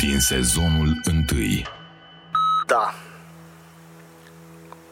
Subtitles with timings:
[0.00, 1.62] din sezonul 1.
[2.66, 2.94] Da.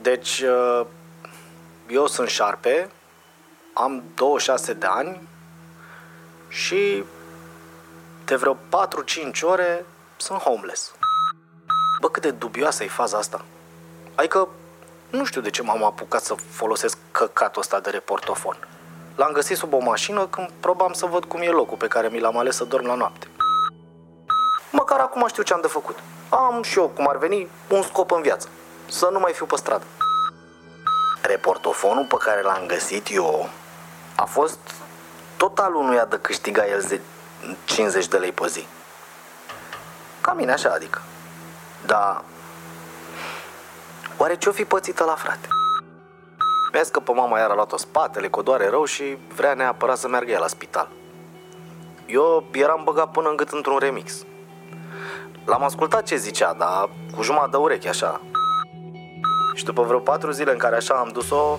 [0.02, 0.86] Deci, uh,
[1.88, 2.90] eu sunt șarpe,
[3.72, 5.28] am 26 de ani
[6.48, 7.04] și
[8.24, 9.84] de vreo 4-5 ore
[10.16, 10.92] sunt homeless.
[12.00, 13.44] Bă, cât de dubioasă e faza asta.
[14.14, 14.48] Adică,
[15.10, 18.56] nu știu de ce m-am apucat să folosesc căcatul ăsta de reportofon.
[19.14, 22.20] L-am găsit sub o mașină când probam să văd cum e locul pe care mi
[22.20, 23.27] l-am ales să dorm la noapte.
[24.90, 25.98] Măcar acum știu ce am de făcut.
[26.28, 28.48] Am și eu, cum ar veni, un scop în viață.
[28.86, 29.84] Să nu mai fiu pe stradă.
[31.22, 33.48] Reportofonul pe care l-am găsit eu
[34.16, 34.58] a fost
[35.36, 37.00] total unuia de câștiga el
[37.64, 38.66] 50 de lei pe zi.
[40.20, 41.02] Ca mine așa, adică.
[41.86, 42.24] Dar
[44.16, 45.48] oare ce-o fi pățită la frate?
[46.72, 49.98] mi că pe mama iar a luat-o spatele, că o doare rău și vrea neapărat
[49.98, 50.88] să meargă ea la spital.
[52.06, 54.26] Eu eram băgat până în gât într-un remix.
[55.48, 58.20] L-am ascultat ce zicea, dar cu jumătate de ureche, așa.
[59.54, 61.58] Și după vreo patru zile în care așa am dus-o,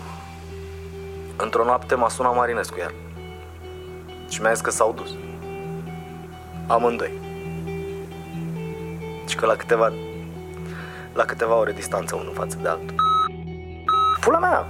[1.38, 2.94] într-o noapte m-a sunat Marinescu iar.
[4.28, 5.10] Și mi-a zis că s-au dus.
[6.68, 7.12] Amândoi.
[9.28, 9.94] Și că la câteva,
[11.14, 12.96] la câteva ore distanță unul față de altul.
[14.20, 14.68] Pula mea,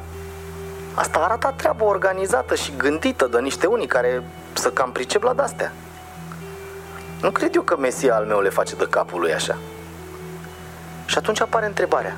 [0.94, 4.24] asta arată treabă organizată și gândită de niște unii care
[4.54, 5.74] să cam pricep la de-astea.
[7.22, 9.58] Nu cred eu că Mesia al meu le face de capul lui așa.
[11.06, 12.16] Și atunci apare întrebarea.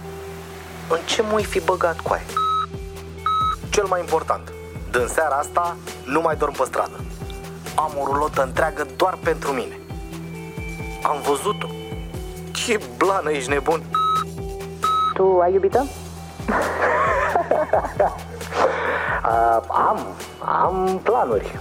[0.90, 2.24] În ce mui fi băgat cu aia?
[3.70, 4.54] Cel mai important,
[4.92, 7.00] din seara asta nu mai dorm pe stradă.
[7.76, 9.80] Am o rulotă întreagă doar pentru mine.
[11.04, 11.68] Am văzut-o.
[12.52, 13.84] Ce blană, ești nebun?
[15.14, 15.86] Tu ai iubită?
[19.24, 20.06] uh, am,
[20.40, 21.60] am planuri.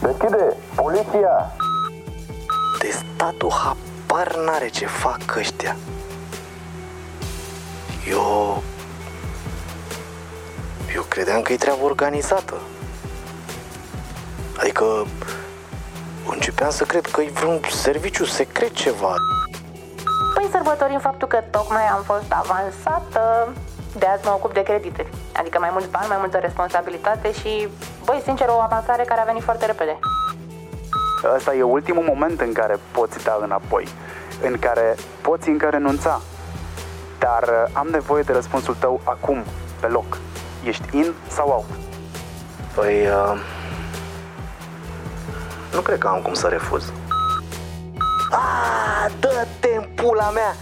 [0.00, 1.52] Deschide, poliția!
[2.88, 5.76] De statul habar n-are ce fac ăștia.
[8.08, 8.62] Eu...
[10.94, 12.54] Eu credeam că e treabă organizată.
[14.58, 15.06] Adică
[16.30, 19.14] începeam să cred că e vreun serviciu secret ceva.
[20.34, 23.52] Păi sărbătorim faptul că tocmai am fost avansată,
[23.98, 25.06] de azi mă ocup de credite.
[25.36, 27.68] Adică mai mulți bani, mai multă responsabilitate și,
[28.04, 29.98] băi, sincer, o avansare care a venit foarte repede.
[31.36, 33.88] Ăsta e ultimul moment în care poți da înapoi,
[34.42, 36.20] în care poți încă renunța.
[37.18, 39.44] Dar uh, am nevoie de răspunsul tău acum,
[39.80, 40.18] pe loc.
[40.64, 41.64] Ești in sau out?
[42.74, 43.40] Păi, uh,
[45.72, 46.92] nu cred că am cum să refuz.
[48.30, 50.54] Ah, dă-te în pula mea!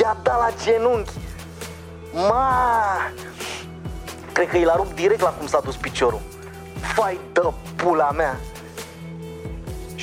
[0.00, 1.12] I-a dat la genunchi!
[2.12, 2.96] Ma!
[4.32, 6.20] Cred că i l-a rupt direct la cum s-a dus piciorul.
[6.96, 8.36] Vai dă pula mea!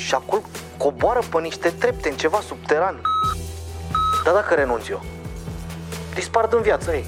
[0.08, 0.42] Și acolo
[0.76, 3.00] coboară pe niște trepte în ceva subteran.
[4.24, 5.02] Dar dacă renunț eu?
[6.14, 7.06] Dispar din viață ei.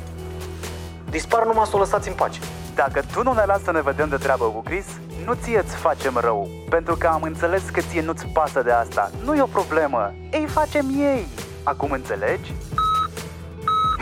[1.10, 2.40] Dispar numai să o lăsați în pace.
[2.74, 4.86] Dacă tu nu ne lasă să ne vedem de treabă cu Chris,
[5.24, 9.10] nu ție îți facem rău, pentru că am înțeles că ție nu-ți pasă de asta.
[9.24, 11.26] Nu e o problemă, ei facem ei.
[11.62, 12.54] Acum înțelegi?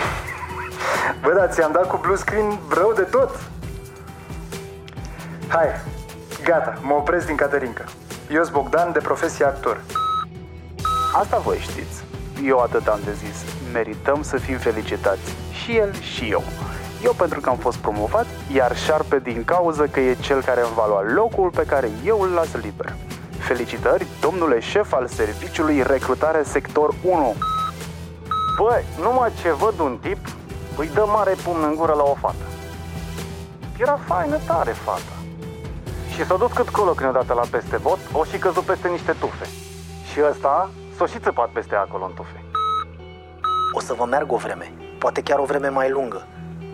[1.22, 3.40] Bă, da, ți-am dat cu blue screen rău de tot.
[5.48, 5.66] Hai,
[6.42, 7.84] gata, mă opresc din Caterinca.
[8.30, 9.80] Eu sunt Bogdan, de profesie actor.
[11.14, 12.04] Asta voi știți.
[12.44, 13.44] Eu atât am de zis.
[13.72, 15.34] Merităm să fim felicitați.
[15.52, 16.42] Și el și eu.
[17.04, 20.74] Eu pentru că am fost promovat, iar șarpe din cauză că e cel care îmi
[20.74, 22.94] va lua locul pe care eu îl las liber.
[23.38, 27.34] Felicitări, domnule șef al serviciului recrutare sector 1.
[28.58, 30.18] Băi, numai ce văd un tip,
[30.76, 32.44] îi dă mare pumn în gură la o fată.
[33.78, 35.17] Era faină tare fata.
[36.18, 39.12] Și s-a dus cât colo când odată la peste bot, o și căzut peste niște
[39.12, 39.46] tufe.
[40.12, 42.44] Și ăsta s-a și țăpat peste acolo în tufe.
[43.72, 46.26] O să vă merg o vreme, poate chiar o vreme mai lungă,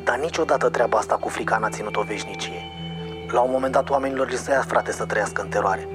[0.05, 2.63] dar niciodată treaba asta cu frica n-a ținut o veșnicie.
[3.31, 5.89] La un moment dat oamenilor li se ia frate să trăiască în teroare.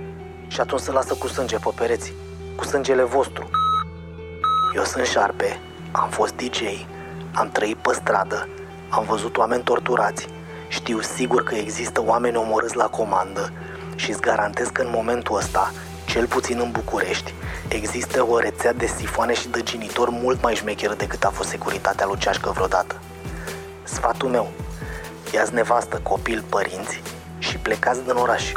[0.48, 2.14] Și atunci se lasă cu sânge pe pereți,
[2.56, 3.50] cu sângele vostru.
[4.76, 5.60] Eu sunt șarpe,
[5.92, 6.62] am fost DJ,
[7.34, 8.48] am trăit pe stradă,
[8.90, 10.28] am văzut oameni torturați,
[10.70, 13.52] știu sigur că există oameni omorâți la comandă
[13.96, 15.72] și îți garantez că în momentul ăsta,
[16.06, 17.34] cel puțin în București,
[17.68, 22.06] există o rețea de sifoane și de genitori mult mai șmecheră decât a fost securitatea
[22.06, 23.00] lui Ceașcă vreodată.
[23.84, 24.52] Sfatul meu,
[25.34, 27.02] ia-ți nevastă, copil, părinți
[27.38, 28.52] și plecați din oraș.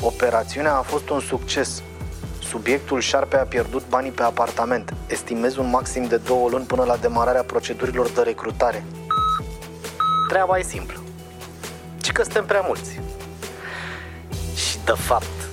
[0.00, 1.82] Operațiunea a fost un succes.
[2.42, 4.92] Subiectul șarpe a pierdut banii pe apartament.
[5.06, 8.84] Estimez un maxim de două luni până la demararea procedurilor de recrutare.
[10.28, 10.98] Treaba e simplă.
[12.00, 13.00] Ci că suntem prea mulți.
[14.54, 15.48] Și de fapt,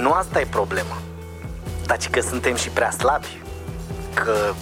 [0.00, 0.96] nu asta e problema.
[1.86, 3.42] Dar că suntem și prea slabi.
[4.14, 4.52] Că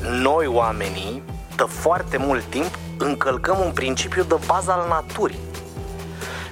[0.00, 1.22] noi oamenii,
[1.56, 5.38] de foarte mult timp, încălcăm un principiu de bază al naturii.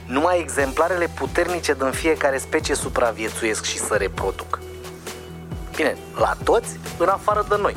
[0.07, 4.61] Numai exemplarele puternice din fiecare specie supraviețuiesc și se reproduc.
[5.77, 7.77] Bine, la toți, în afară de noi.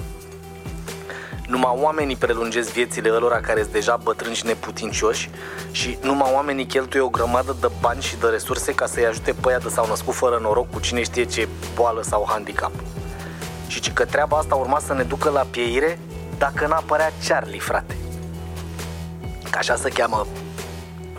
[1.52, 5.30] Numai oamenii prelungesc viețile ălora care sunt deja bătrâni și neputincioși
[5.72, 9.50] și numai oamenii cheltuie o grămadă de bani și de resurse ca să-i ajute pe
[9.50, 12.72] aia de s-au născut fără noroc cu cine știe ce boală sau handicap.
[13.68, 16.00] Și că treaba asta urma să ne ducă la pieire
[16.38, 17.98] dacă n-apărea Charlie, frate.
[19.50, 20.28] Ca așa se cheamă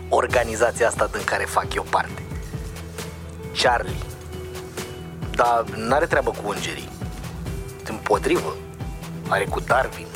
[0.09, 2.23] organizația asta din care fac eu parte.
[3.61, 3.95] Charlie.
[5.35, 6.89] Dar n-are treabă cu îngerii.
[7.89, 8.55] Împotrivă,
[9.27, 10.12] are cu Darwin.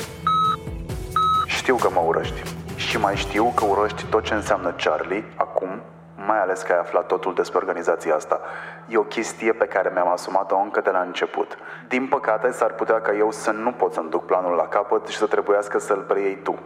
[1.68, 2.42] Știu că mă urăști.
[2.76, 5.80] Și mai știu că urăști tot ce înseamnă Charlie acum,
[6.26, 8.40] mai ales că ai aflat totul despre organizația asta.
[8.86, 11.58] E o chestie pe care mi-am asumat-o încă de la început.
[11.88, 15.16] Din păcate, s-ar putea ca eu să nu pot să-mi duc planul la capăt și
[15.16, 16.58] să trebuiască să-l preiei tu.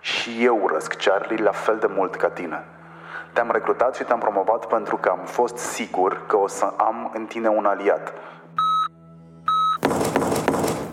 [0.00, 2.64] Și eu urăsc Charlie la fel de mult ca tine.
[3.32, 7.24] Te-am recrutat și te-am promovat pentru că am fost sigur că o să am în
[7.24, 8.12] tine un aliat.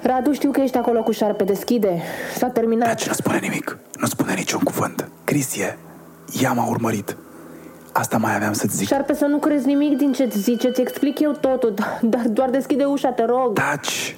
[0.07, 2.01] Radu, știu că ești acolo cu șarpe, deschide.
[2.37, 2.87] S-a terminat.
[2.87, 3.77] Taci, nu spune nimic.
[3.99, 5.09] Nu spune niciun cuvânt.
[5.23, 5.77] Crisie,
[6.41, 7.17] ea m-a urmărit.
[7.91, 8.87] Asta mai aveam să-ți zic.
[8.87, 11.73] Șarpe, să nu crezi nimic din ce-ți zice, ți explic eu totul,
[12.13, 13.53] dar doar deschide ușa, te rog.
[13.53, 14.15] Taci!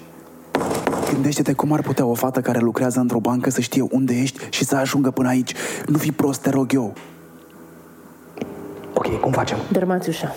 [1.11, 4.65] Gândește-te cum ar putea o fată care lucrează într-o bancă să știe unde ești și
[4.65, 5.53] să ajungă până aici.
[5.85, 6.93] Nu fi prost, te rog eu.
[8.93, 9.57] Ok, cum facem?
[9.71, 10.35] Dărmați ușa.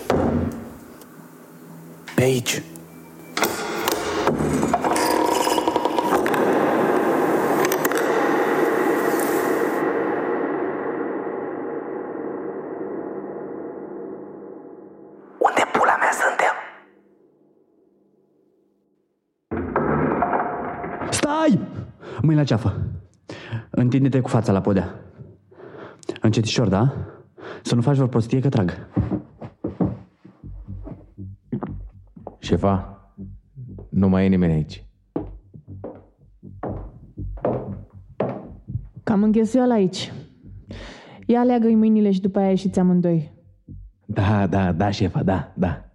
[2.15, 2.61] Pe aici.
[22.31, 22.81] Mâini la ceafă.
[23.69, 24.95] Întinde-te cu fața la podea.
[26.21, 26.93] Încetișor, da?
[27.63, 28.87] Să nu faci vreo prostie că trag.
[32.39, 33.01] Șefa,
[33.89, 34.85] nu mai e nimeni aici.
[39.03, 40.13] Cam înghesuială aici.
[41.25, 43.31] Ia leagă-i mâinile și după aia ieșiți amândoi.
[44.05, 45.91] Da, da, da, șefa, da, da.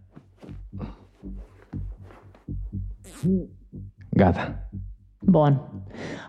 [4.10, 4.68] Gata.
[5.20, 5.75] Bun.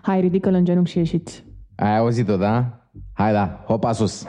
[0.02, 1.44] Hai, ridică-l în genunchi și ieșiți.
[1.76, 2.64] Ai auzit-o, da?
[3.12, 4.26] Hai, da, hopa sus.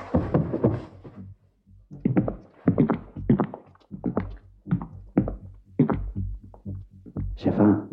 [7.35, 7.87] Șefa,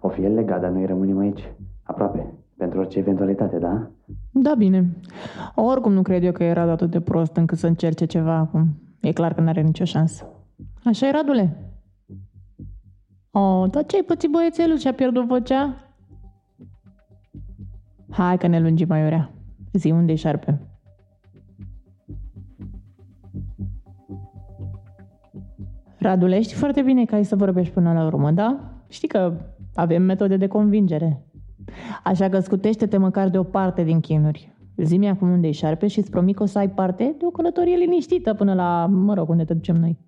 [0.00, 1.52] o fi el legat, dar noi rămânem aici.
[1.82, 2.34] Aproape.
[2.56, 3.90] Pentru orice eventualitate, da?
[4.30, 4.96] Da, bine.
[5.54, 8.66] Oricum nu cred eu că era atât de prost încât să încerce ceva acum.
[9.00, 10.26] E clar că n-are nicio șansă.
[10.84, 11.56] așa e, Radule?
[13.30, 15.76] Oh, dar ce-ai pățit băiețelul și-a pierdut vocea?
[18.12, 19.30] Hai că ne lungim mai urea.
[19.72, 20.60] Zi unde-i șarpe.
[25.98, 28.72] Radule, știi foarte bine că ai să vorbești până la urmă, da?
[28.88, 29.32] Știi că
[29.74, 31.26] avem metode de convingere.
[32.04, 34.52] Așa că scutește-te măcar de o parte din chinuri.
[34.76, 37.76] Zi-mi acum unde-i șarpe și îți promit că o să ai parte de o călătorie
[37.76, 39.98] liniștită până la, mă rog, unde te ducem noi.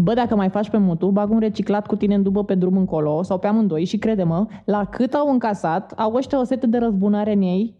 [0.00, 2.76] Bă, dacă mai faci pe mutu, bag un reciclat cu tine în dubă pe drum
[2.76, 6.78] încolo sau pe amândoi și crede-mă, la cât au încasat, au ăștia o sete de
[6.78, 7.76] răzbunare în ei.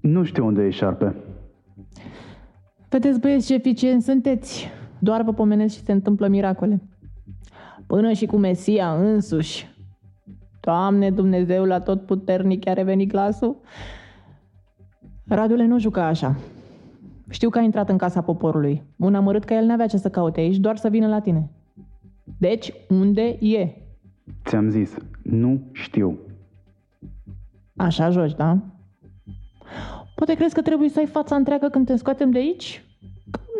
[0.00, 1.14] Nu știu unde e șarpe.
[2.88, 4.68] Vedeți băieți ce eficienți sunteți.
[4.98, 6.82] Doar vă pomenesc și se întâmplă miracole.
[7.86, 9.68] Până și cu Mesia însuși.
[10.60, 13.56] Doamne Dumnezeu la tot puternic a revenit glasul.
[15.26, 16.36] Radule nu juca așa.
[17.30, 18.82] Știu că a intrat în casa poporului.
[18.96, 21.50] Un amărât că el n-avea ce să caute aici, doar să vină la tine.
[22.38, 23.68] Deci, unde e?
[24.44, 26.18] Ți-am zis, nu știu.
[27.76, 28.58] Așa joci, da?
[30.14, 32.84] Poate crezi că trebuie să ai fața întreagă când te scoatem de aici?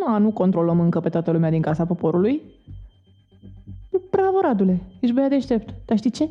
[0.06, 2.40] Nu, nu controlăm încă pe toată lumea din casa poporului.
[4.10, 5.74] Bravo, Radule, ești băiat deștept.
[5.86, 6.28] Dar știi ce?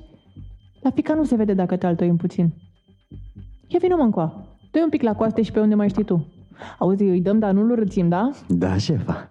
[0.82, 2.54] La pica nu se vede dacă te altăim puțin.
[3.68, 4.46] Ia vină mă încoa.
[4.72, 6.26] dă un pic la coaste și pe unde mai știi tu.
[6.78, 8.32] Auzi, îi dăm, dar nu-l rățim, da?
[8.48, 9.30] Da, șefa.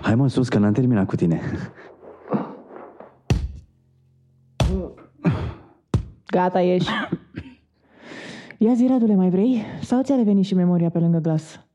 [0.00, 1.40] Hai mă sus, că n-am terminat cu tine.
[6.26, 6.90] Gata, ieși.
[8.58, 9.62] Ia zi, Radule, mai vrei?
[9.80, 11.66] Sau ți-a revenit și memoria pe lângă glas?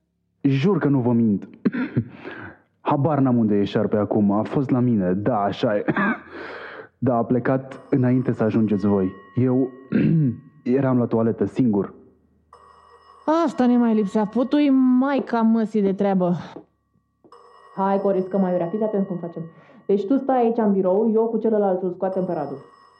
[0.41, 1.49] Jur că nu vă mint.
[2.81, 4.31] Habar n-am unde e șarpe acum.
[4.31, 5.13] A fost la mine.
[5.13, 5.85] Da, așa e.
[6.97, 9.11] Da, a plecat înainte să ajungeți voi.
[9.35, 9.69] Eu
[10.63, 11.93] eram la toaletă singur.
[13.45, 14.25] Asta ne mai lipsea.
[14.25, 16.35] Putui mai ca măsii de treabă.
[17.75, 18.67] Hai, Coris, că mai vrea.
[18.67, 19.41] Fiți atent cum facem.
[19.85, 22.55] Deci tu stai aici în birou, eu cu celălalt îl scoatem pe Radu.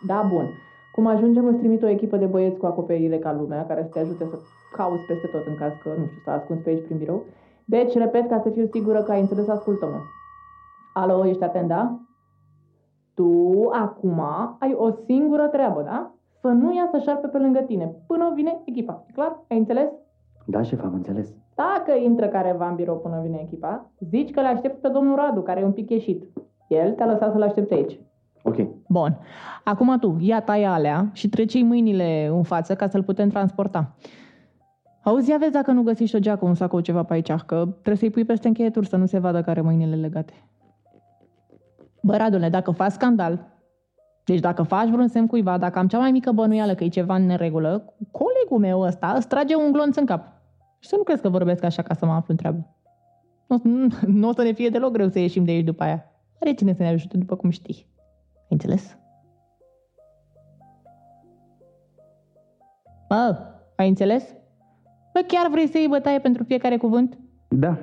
[0.07, 0.45] Da, bun.
[0.91, 3.99] Cum ajungem, îți trimit o echipă de băieți cu acoperire ca lumea, care să te
[3.99, 4.39] ajute să
[4.75, 7.25] cauți peste tot în caz că, nu știu, s-a ascuns pe aici prin birou.
[7.65, 9.99] Deci, repet, ca să fiu sigură că ai înțeles, ascultă-mă.
[10.93, 11.99] Alo, ești atent, da?
[13.13, 14.19] Tu, acum,
[14.59, 16.13] ai o singură treabă, da?
[16.41, 19.05] Să nu iasă șarpe pe lângă tine, până vine echipa.
[19.07, 19.43] E clar?
[19.49, 19.89] Ai înțeles?
[20.45, 21.33] Da, șef, am înțeles.
[21.55, 25.41] Dacă intră careva în birou până vine echipa, zici că le aștept pe domnul Radu,
[25.41, 26.23] care e un pic ieșit.
[26.67, 27.99] El te-a lăsat să-l aștepte aici.
[28.43, 28.55] Ok.
[28.87, 29.17] Bun.
[29.63, 33.95] Acum tu, ia taia alea și trece mâinile în față ca să-l putem transporta.
[35.03, 37.95] Auzi, ia vezi dacă nu găsești o geacă, un sacou, ceva pe aici, că trebuie
[37.95, 40.33] să-i pui peste încheieturi să nu se vadă care mâinile legate.
[42.01, 43.50] Bă, Radule, dacă faci scandal,
[44.23, 47.15] deci dacă faci vreun semn cuiva, dacă am cea mai mică bănuială că e ceva
[47.15, 50.27] în neregulă, colegul meu ăsta îți trage un glonț în cap.
[50.79, 52.75] Și să nu crezi că vorbesc așa ca să mă aflu în treabă.
[53.47, 53.87] Nu,
[54.19, 56.05] nu o să ne fie deloc greu să ieșim de aici după aia.
[56.39, 57.87] Are cine să ne ajute, după cum știi.
[58.35, 58.97] Ai înțeles?
[63.07, 63.37] Bă,
[63.75, 64.35] ai înțeles?
[65.13, 67.17] Bă, chiar vrei să iei bătaie pentru fiecare cuvânt?
[67.49, 67.77] Da,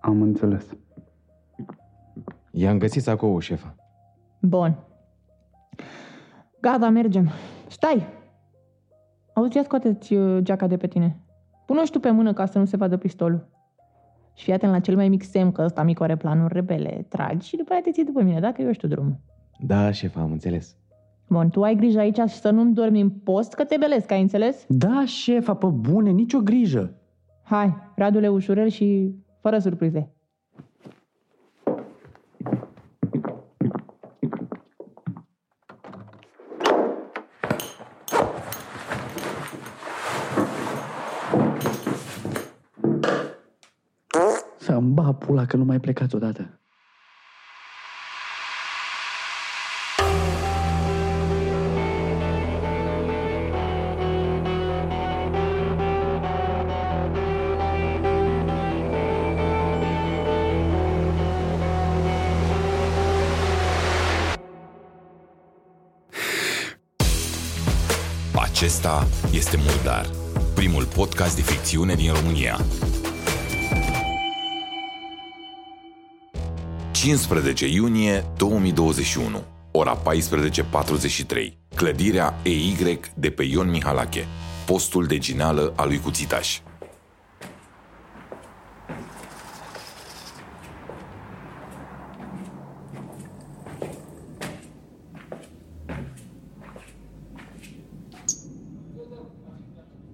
[0.00, 0.76] am înțeles.
[2.50, 3.74] I-am găsit sacoul, șefa.
[4.40, 4.78] Bun.
[6.60, 7.30] Gata, mergem.
[7.68, 8.06] Stai!
[9.34, 11.20] Auzi, ia scoateți uh, geaca de pe tine.
[11.66, 13.48] Pune-o și tu pe mână ca să nu se vadă pistolul.
[14.34, 17.06] Și fii atent la cel mai mic semn că ăsta mic are planuri rebele.
[17.08, 19.16] Tragi și după aia te ții după mine, dacă eu știu drumul.
[19.58, 20.76] Da, șefa, am înțeles.
[21.28, 24.20] Bun, tu ai grijă aici și să nu-mi dormi în post, că te belesc, ai
[24.20, 24.64] înțeles?
[24.68, 26.94] Da, șefa, pe bune, nicio grijă.
[27.42, 30.12] Hai, Radule ușurel și fără surprize.
[44.74, 46.60] Să-mi ba pula că nu mai plecați odată.
[68.34, 70.06] Acesta este Murdar,
[70.54, 72.56] primul podcast de ficțiune din România.
[77.04, 84.26] 15 iunie 2021, ora 14.43, clădirea EY de pe Ion Mihalache,
[84.66, 86.60] postul de ginală al lui Cuțitaș.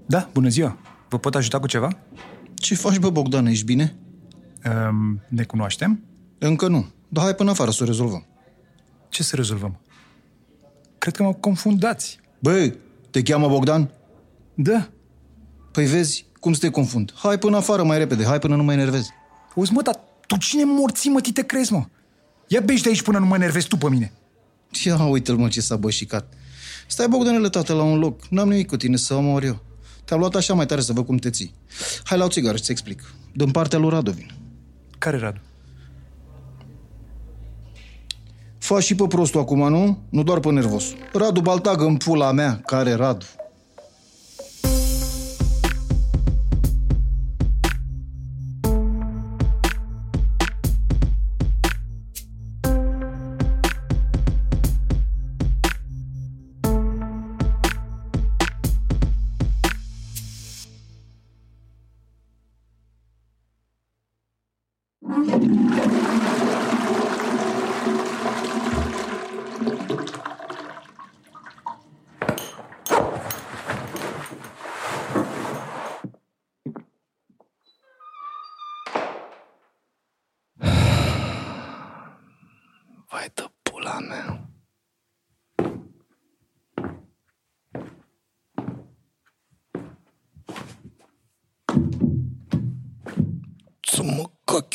[0.07, 0.79] Da, bună ziua.
[1.09, 1.89] Vă pot ajuta cu ceva?
[2.55, 3.97] Ce faci, bă, Bogdan, ești bine?
[4.65, 6.10] Um, ne cunoaștem?
[6.43, 8.27] Încă nu, dar hai până afară să o rezolvăm.
[9.09, 9.81] Ce să rezolvăm?
[10.99, 12.19] Cred că mă confundați.
[12.39, 12.77] Băi,
[13.11, 13.91] te cheamă Bogdan?
[14.55, 14.89] Da.
[15.73, 17.13] Păi vezi, cum să te confund?
[17.17, 19.11] Hai până afară mai repede, hai până nu mă enervezi.
[19.57, 21.85] Auzi, mă, dar tu cine morții, mă, ti te crezi, mă?
[22.47, 24.13] Ia beși de aici până nu mă enervezi tu pe mine.
[24.85, 26.33] Ia uite-l, mă, ce s-a bășicat.
[26.87, 28.29] Stai, Bogdanele, tată, la un loc.
[28.29, 29.59] N-am nimic cu tine să omor eu.
[30.05, 31.55] Te-am luat așa mai tare să văd cum te ții.
[32.05, 33.15] Hai la o țigară și ți explic.
[33.33, 34.31] Din partea lui Radu vin.
[34.99, 35.41] Care Radu?
[38.71, 39.99] Faci și pe prostul acum, nu?
[40.09, 40.85] Nu doar pe nervos.
[41.13, 42.61] Radu Baltag în pula mea.
[42.65, 43.25] Care Radu?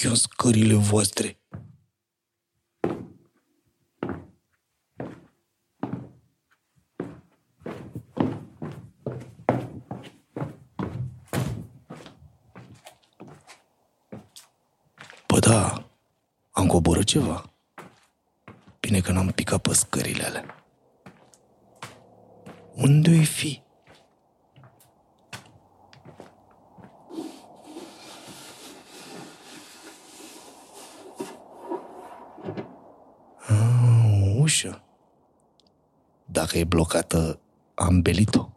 [0.06, 1.40] Mă cac eu în scările voastre.
[15.28, 15.90] Bă, da,
[16.52, 17.44] am coborât ceva.
[18.80, 20.66] Bine că n-am picat pe scările alea.
[22.76, 23.65] Unde-i fi?
[36.56, 37.40] Dacă e blocată,
[37.74, 38.50] am belit-o.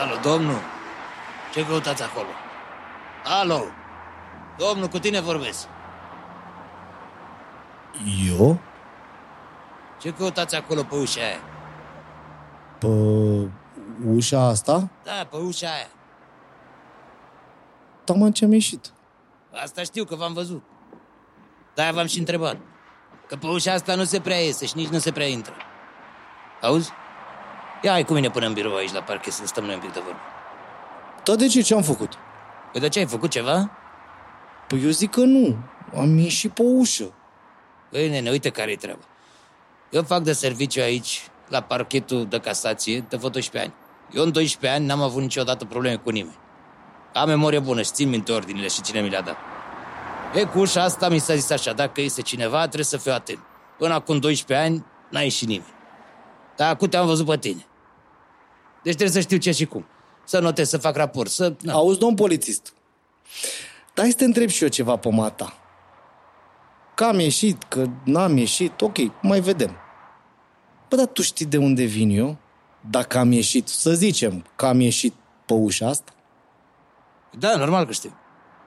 [0.00, 0.58] Alo, domnul?
[1.52, 2.26] Ce căutați acolo?
[3.24, 3.62] Alo?
[4.58, 5.66] Domnul, cu tine vorbesc.
[8.28, 8.58] Eu?
[9.98, 11.40] Ce căutați acolo pe ușa aia?
[12.78, 12.86] Pe
[14.06, 14.88] ușa asta?
[15.04, 15.99] Da, pe ușa aia.
[18.10, 18.92] Tocmai ce am ieșit.
[19.62, 20.62] Asta știu că v-am văzut.
[21.74, 22.56] De-aia v-am și întrebat.
[23.26, 25.54] Că pe ușa asta nu se prea iese și nici nu se prea intră.
[26.62, 26.90] Auzi?
[27.82, 29.92] Ia hai cu mine până în birou aici la parchet să stăm noi un pic
[29.92, 30.18] de vorbă.
[31.24, 31.60] Dar de ce?
[31.60, 32.12] Ce am făcut?
[32.72, 33.70] Păi de ce ai făcut ceva?
[34.66, 35.56] Păi eu zic că nu.
[35.96, 37.12] Am ieșit pe ușă.
[37.90, 39.04] Băi, nene, uite care-i treaba.
[39.90, 43.74] Eu fac de serviciu aici, la parchetul de casație, de vreo 12 ani.
[44.16, 46.38] Eu în 12 ani n-am avut niciodată probleme cu nimeni.
[47.14, 49.36] Am memorie bună și țin minte ordinile și cine mi le-a dat.
[50.34, 53.38] E, cu ușa asta mi s-a zis așa, dacă este cineva, trebuie să fiu atent.
[53.78, 55.74] Până acum 12 ani, n-a ieșit nimeni.
[56.56, 57.66] Dar acum te-am văzut pe tine.
[58.82, 59.86] Deci trebuie să știu ce și cum.
[60.24, 61.54] Să notez, să fac raport, să...
[61.60, 61.72] Na.
[61.72, 62.72] Auzi, domn polițist,
[63.94, 65.54] dar hai să te întreb și eu ceva pe mata.
[66.94, 69.76] Că am ieșit, că n-am ieșit, ok, mai vedem.
[70.88, 72.36] Bă, dar tu știi de unde vin eu?
[72.90, 75.14] Dacă am ieșit, să zicem că am ieșit
[75.46, 76.12] pe ușa asta?
[77.38, 78.16] Da, normal că știu.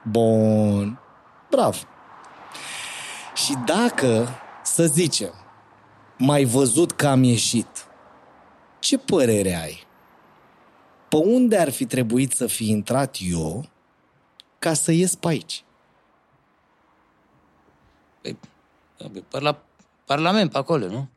[0.03, 1.00] Bun.
[1.50, 1.77] Bravo.
[3.36, 4.29] Și dacă,
[4.63, 5.34] să zicem,
[6.17, 7.88] mai văzut că am ieșit,
[8.79, 9.88] ce părere ai?
[11.10, 13.70] Pe unde ar fi trebuit să fi intrat eu
[14.60, 15.63] ca să ies pe aici?
[18.22, 18.38] Păi,
[19.27, 19.63] pe la
[20.05, 21.10] Parlament, pe acolo, nu?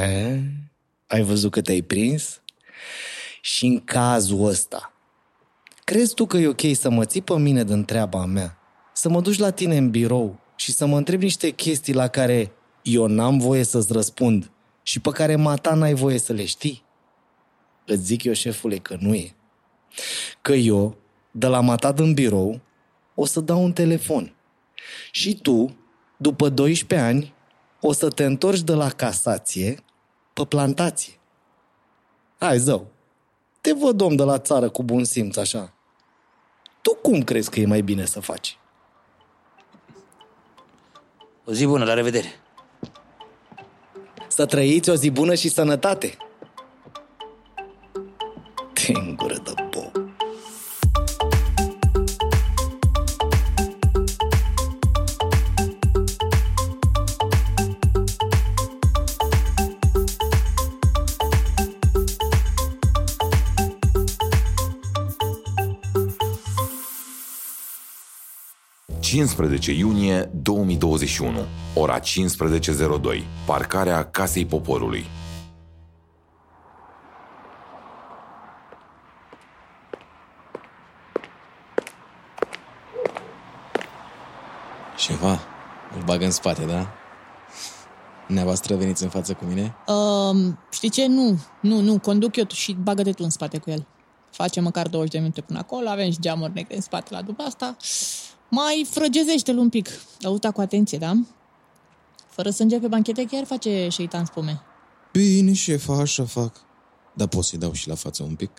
[0.00, 0.40] E?
[1.06, 2.40] Ai văzut că te-ai prins?
[3.40, 4.92] Și în cazul ăsta,
[5.86, 8.58] crezi tu că e ok să mă ții pe mine din treaba mea?
[8.92, 12.52] Să mă duci la tine în birou și să mă întreb niște chestii la care
[12.82, 14.50] eu n-am voie să-ți răspund
[14.82, 16.84] și pe care mata n-ai voie să le știi?
[17.86, 19.34] Îți zic eu, șefule, că nu e.
[20.42, 20.96] Că eu,
[21.30, 22.60] de la mata din birou,
[23.14, 24.34] o să dau un telefon.
[25.10, 25.76] Și tu,
[26.16, 27.34] după 12 ani,
[27.80, 29.84] o să te întorci de la casație
[30.32, 31.12] pe plantație.
[32.38, 32.86] Hai, zău,
[33.60, 35.75] te văd om de la țară cu bun simț, așa.
[36.86, 38.58] Tu cum crezi că e mai bine să faci?
[41.44, 42.40] O zi bună, la revedere.
[44.28, 46.16] Să trăiți o zi bună și sănătate.
[48.72, 49.16] Te în
[69.16, 75.04] 15 iunie 2021, ora 15.02, parcarea Casei Poporului.
[84.96, 85.40] Ceva,
[85.94, 86.86] îl bag în spate, da?
[88.28, 89.74] Neavoastră veniți în față cu mine?
[89.86, 91.06] Uh, știi ce?
[91.06, 93.86] Nu, nu, nu, conduc eu și bagă-te tu în spate cu el.
[94.30, 97.42] Facem măcar 20 de minute până acolo, avem și geamuri negre în spate la după
[97.42, 97.76] asta.
[98.48, 99.88] Mai frăgezește-l un pic.
[100.22, 101.12] Auta cu atenție, da?
[102.28, 104.62] Fără sânge pe banchete chiar face șeitan spume.
[105.12, 106.64] Bine, șefa, așa fac.
[107.12, 108.50] Dar pot să-i dau și la față un pic?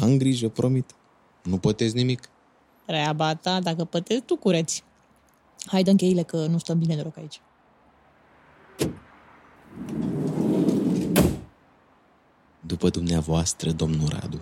[0.00, 0.90] Am grijă, promit.
[1.42, 2.28] Nu pătez nimic.
[2.86, 4.84] Treaba ta, dacă pătezi, tu cureți.
[5.66, 7.40] Hai, dă cheile că nu stăm bine deloc aici.
[12.60, 14.40] După dumneavoastră, domnul Radu.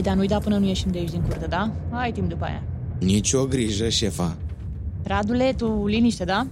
[0.00, 1.70] Păi, dar nu-i da până nu ieșim de aici din curte, da?
[1.90, 2.62] Ai timp după aia.
[2.98, 4.36] Nici o grijă, șefa.
[5.02, 6.46] Radule, tu liniște, da?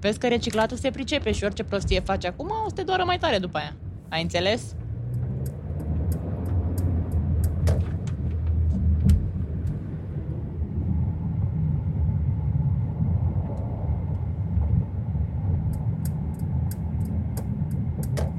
[0.00, 3.18] Vezi că reciclatul se pricepe și orice prostie faci acum o să te doară mai
[3.18, 3.76] tare după aia.
[4.08, 4.62] Ai înțeles?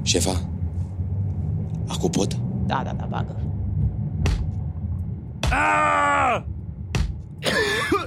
[0.02, 0.48] Șefa,
[1.88, 2.36] acum pot?
[2.66, 3.47] Da, da, da, bagă.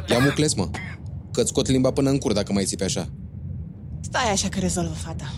[0.09, 0.69] Ia mucles, mă.
[1.31, 3.07] Că-ți scot limba până în cur dacă mai țipi așa.
[4.01, 5.33] Stai așa că rezolvă fata.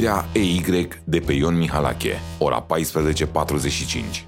[0.00, 4.24] Clădirea EY de pe Ion Mihalache, ora 14.45.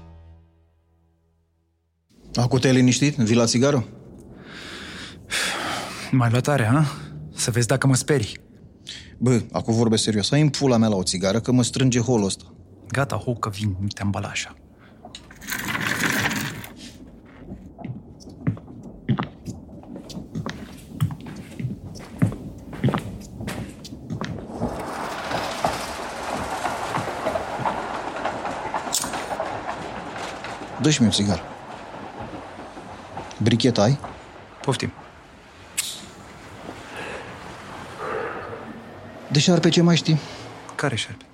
[2.35, 3.15] Acum te-ai liniștit?
[3.15, 3.85] Vii la țigară?
[6.11, 6.85] Mai luat tare, ha?
[7.35, 8.37] Să vezi dacă mă sperii.
[9.17, 10.31] Bă, acum vorbesc serios.
[10.31, 12.53] Ai în pula mea la o țigară că mă strânge holul ăsta.
[12.87, 14.55] Gata, ho, că vin, nu te ambala așa.
[30.83, 31.41] Dă-și mi o țigară.
[33.41, 33.99] Bricheta ai?
[34.61, 34.91] Poftim.
[39.31, 40.19] De șarpe ce mai știi?
[40.75, 41.25] Care șarpe?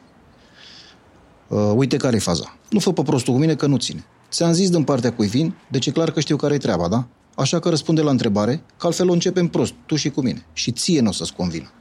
[1.48, 2.56] Uh, uite care e faza.
[2.70, 4.04] Nu fă pe prostul cu mine că nu ține.
[4.30, 7.08] Ți-am zis din partea cui vin, deci e clar că știu care e treaba, da?
[7.36, 10.46] Așa că răspunde la întrebare, că altfel o începem prost, tu și cu mine.
[10.54, 11.72] Și ție nu o să-ți convină.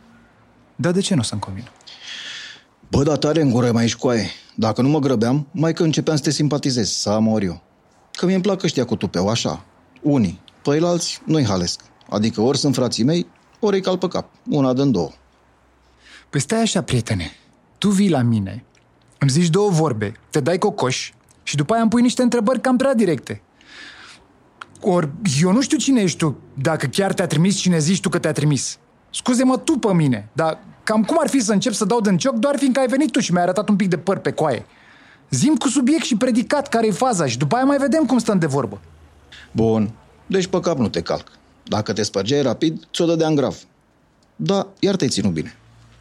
[0.76, 1.68] Dar de ce nu o să-mi convină?
[2.90, 4.30] Bă, dar tare în gură mai ești școaie.
[4.54, 7.62] Dacă nu mă grăbeam, mai că începeam să te simpatizez, să am ori eu.
[8.12, 9.64] Că mi-e plac ăștia cu tupeu, așa.
[10.02, 10.40] Unii.
[10.62, 11.80] Păi alți nu-i halesc.
[12.08, 13.26] Adică ori sunt frații mei,
[13.60, 14.30] ori îi cal pe cap.
[14.48, 15.10] Una din două.
[16.30, 17.30] Păi stai așa, prietene.
[17.78, 18.64] Tu vii la mine,
[19.18, 22.76] îmi zici două vorbe, te dai cocoș și după aia îmi pui niște întrebări cam
[22.76, 23.42] prea directe.
[24.80, 28.18] Ori eu nu știu cine ești tu, dacă chiar te-a trimis cine zici tu că
[28.18, 28.78] te-a trimis.
[29.10, 32.34] Scuze-mă tu pe mine, dar cam cum ar fi să încep să dau din cioc
[32.34, 34.66] doar fiindcă ai venit tu și mi-ai arătat un pic de păr pe coaie.
[35.30, 38.38] Zim cu subiect și predicat care e faza și după aia mai vedem cum stăm
[38.38, 38.80] de vorbă.
[39.52, 39.90] Bun.
[40.26, 41.32] Deci pe cap nu te calc.
[41.64, 43.56] Dacă te spărgeai rapid, ți-o dădeam grav.
[44.36, 45.56] Da, iar te-ai ținut bine.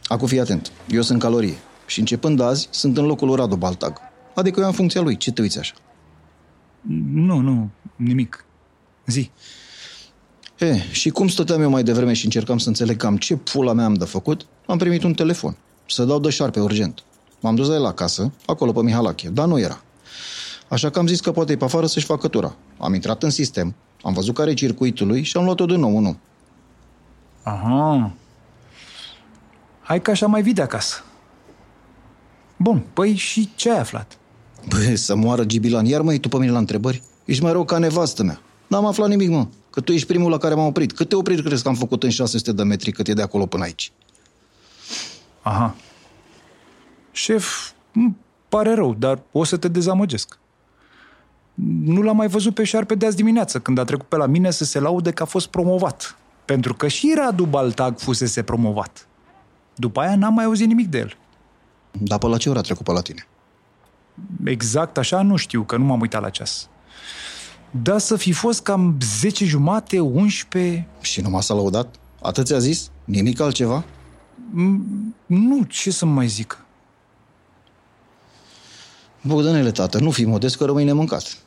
[0.06, 0.72] Acum fii atent.
[0.90, 1.56] Eu sunt calorie.
[1.86, 4.00] Și începând azi, sunt în locul lui Radu Baltag.
[4.34, 5.16] Adică eu am funcția lui.
[5.16, 5.74] Ce te uiți așa?
[7.12, 8.44] Nu, nu, nimic.
[9.06, 9.30] Zi.
[10.58, 13.84] E, și cum stăteam eu mai devreme și încercam să înțeleg cam ce pula mea
[13.84, 15.56] am de făcut, am primit un telefon.
[15.86, 17.02] Să dau de șarpe urgent.
[17.40, 19.82] M-am dus la el acasă, acolo pe Mihalache, dar nu era.
[20.68, 22.56] Așa că am zis că poate e pe afară să-și facă tura.
[22.78, 25.98] Am intrat în sistem, am văzut care e circuitul lui și am luat-o din nou,
[25.98, 26.16] nu.
[27.42, 28.12] Aha.
[29.82, 31.02] Hai că așa mai vii de acasă.
[32.56, 34.18] Bun, păi și ce ai aflat?
[34.68, 37.02] Bă, să moară Gibilan, iar mai tu pe mine la întrebări?
[37.24, 38.40] Ești mai rău ca nevastă mea.
[38.68, 39.46] N-am aflat nimic, mă.
[39.70, 40.92] Că tu ești primul la care m-am oprit.
[40.92, 43.64] Câte opriri crezi că am făcut în 600 de metri cât e de acolo până
[43.64, 43.92] aici?
[45.42, 45.74] Aha.
[47.12, 48.16] Șef, îmi
[48.48, 50.38] pare rău, dar o să te dezamăgesc.
[51.84, 54.50] Nu l-am mai văzut pe șarpe de azi dimineață, când a trecut pe la mine
[54.50, 56.16] să se laude că a fost promovat.
[56.44, 59.08] Pentru că și Radu Baltag fusese promovat.
[59.74, 61.16] După aia n-am mai auzit nimic de el.
[61.92, 63.26] Dar pe la ce ora a trecut pe la tine?
[64.44, 66.68] Exact așa nu știu, că nu m-am uitat la ceas.
[67.70, 70.86] Da să fi fost cam 10 jumate, 11...
[71.00, 71.94] Și numai s-a laudat?
[72.22, 72.90] Atât ți-a zis?
[73.04, 73.84] Nimic altceva?
[74.50, 76.64] Mm, Nu, ce să mai zic?
[79.22, 81.38] Bogdanele, tată, nu fi modest că rămâi nemâncat.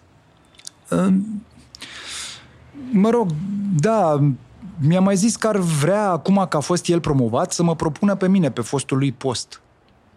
[2.92, 3.30] Mă rog,
[3.80, 4.32] da,
[4.80, 8.16] mi-a mai zis că ar vrea, acum că a fost el promovat, să mă propună
[8.16, 9.62] pe mine pe fostul lui post.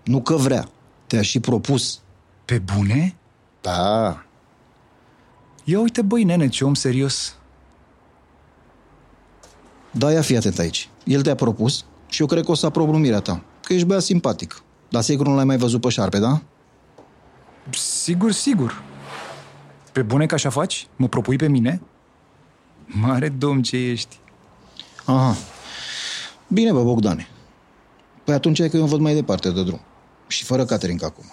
[0.05, 0.69] Nu că vrea,
[1.07, 2.01] te-a și propus.
[2.45, 3.15] Pe bune?
[3.61, 4.25] Da.
[5.65, 7.37] Ia uite, băi, nene, ce om serios.
[9.91, 10.89] Da, ia fi atent aici.
[11.05, 13.43] El te-a propus și eu cred că o să aprob numirea ta.
[13.63, 14.63] Că ești băiat simpatic.
[14.89, 16.43] Dar sigur nu l-ai mai văzut pe șarpe, da?
[17.71, 18.83] Sigur, sigur.
[19.93, 20.87] Pe bune că așa faci?
[20.97, 21.81] Mă propui pe mine?
[22.85, 24.19] Mare domn ce ești.
[25.05, 25.37] Aha.
[26.49, 27.29] Bine, bă, Bogdane.
[28.25, 29.81] Păi atunci e că eu văd mai departe de drum.
[30.27, 31.25] Și fără Caterinca acum.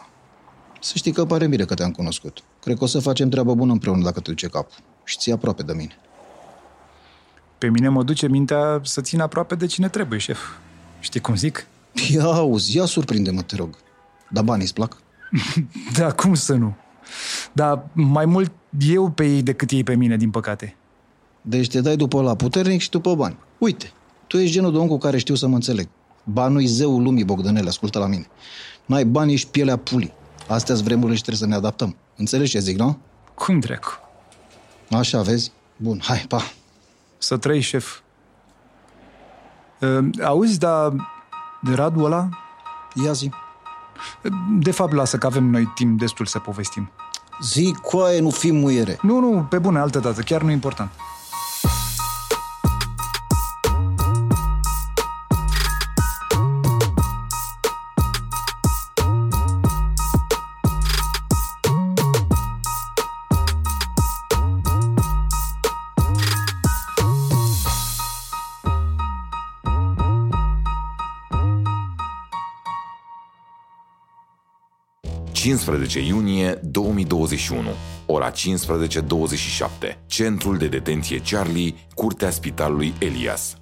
[0.80, 2.44] Să știi că pare bine că te-am cunoscut.
[2.62, 4.78] Cred că o să facem treabă bună împreună dacă te duce capul.
[5.04, 5.98] Și ții aproape de mine.
[7.58, 10.40] Pe mine mă duce mintea să țin aproape de cine trebuie, șef.
[11.00, 11.68] Știi cum zic?
[12.10, 13.78] Ia auzi, ia surprinde-mă, te rog.
[14.30, 14.98] Dar banii îți plac?
[15.98, 16.76] Da, cum să nu?
[17.54, 20.76] Dar mai mult eu pe ei decât ei pe mine, din păcate.
[21.42, 23.38] Deci te dai după la puternic și după bani.
[23.58, 23.92] Uite,
[24.28, 25.88] tu ești genul de om cu care știu să mă înțeleg.
[26.24, 28.28] Banul-i zeul lumii, Bogdanele, ascultă la mine.
[28.86, 30.14] N-ai bani, ești pielea pulii.
[30.48, 31.96] Astea-s vremurile și trebuie să ne adaptăm.
[32.22, 32.98] Înțelegi ce zic, nu?
[33.34, 34.00] Cum dracu?
[34.92, 35.52] Așa, vezi?
[35.78, 36.42] Bun, hai, pa.
[37.18, 38.00] Să trăi, șef.
[39.80, 40.94] Uh, auzi, dar
[41.62, 42.30] de Radu ăla?
[43.04, 43.30] Ia zi.
[44.60, 46.92] De fapt, lasă că avem noi timp destul să povestim.
[47.42, 49.00] Zi, coaie, nu fi muiere.
[49.02, 50.92] Nu, nu, pe bune, altă dată, chiar nu e important.–
[75.52, 77.70] 15 iunie 2021,
[78.06, 83.56] ora 15.27, Centrul de Detenție Charlie, Curtea Spitalului Elias.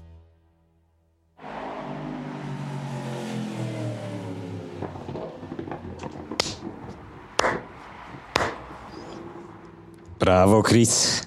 [10.18, 11.24] Bravo, Chris!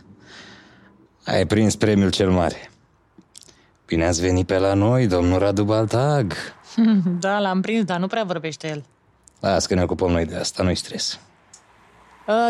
[1.24, 2.70] Ai prins premiul cel mare.
[3.86, 6.32] Bine ați venit pe la noi, domnul Radu Baltag.
[7.20, 8.84] Da, l-am prins, dar nu prea vorbește el.
[9.42, 11.18] Las că ne ocupăm noi de asta, nu-i stres.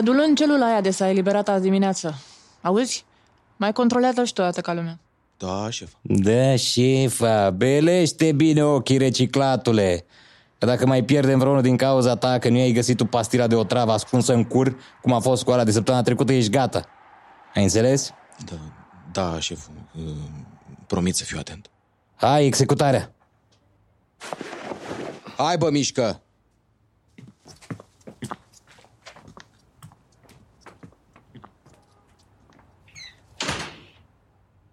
[0.02, 2.14] Du-l în celula aia de s-a eliberat azi dimineață.
[2.60, 3.04] Auzi?
[3.56, 4.98] Mai controlează și tu odată ca lumea.
[5.36, 5.92] Da, șef.
[6.02, 10.04] Da, șefa, belește bine ochii, reciclatule.
[10.58, 13.54] Că dacă mai pierdem vreunul din cauza ta că nu ai găsit tu pastila de
[13.54, 16.84] otravă ascunsă în cur, cum a fost cu ala de săptămâna trecută, ești gata.
[17.54, 18.12] Ai înțeles?
[18.44, 18.56] Da,
[19.12, 19.66] da, șef.
[19.96, 20.02] Uh,
[20.86, 21.70] Promit să fiu atent.
[22.16, 23.12] Hai, executarea.
[25.36, 26.20] Hai, bă, mișcă!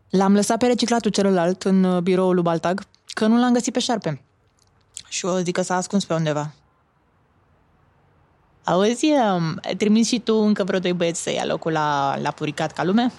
[0.09, 2.81] L-am lăsat pe reciclatul celălalt în uh, biroul lui Baltag,
[3.13, 4.21] că nu l-am găsit pe șarpe.
[5.07, 6.53] Și eu zic că s-a ascuns pe undeva.
[8.63, 12.31] Auzi, um, ai trimis și tu încă vreo doi băieți să ia locul la, la
[12.31, 13.11] puricat ca lume?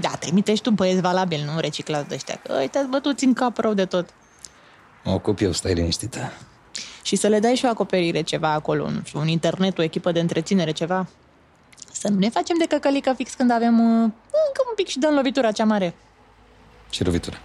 [0.00, 3.58] Da, trimite și tu băieți valabil, nu reciclați de ăștia, că uite, bătuți în cap
[3.58, 4.14] rău de tot.
[5.04, 6.32] Mă ocup eu, stai liniștită.
[7.02, 10.12] Și să le dai și o acoperire ceva acolo, nu știu, un internet, o echipă
[10.12, 11.08] de întreținere, ceva.
[11.92, 14.02] Să nu ne facem de căcălică fix când avem uh,
[14.48, 15.94] încă un pic și dăm lovitura cea mare.
[16.90, 17.36] Ce lovitură?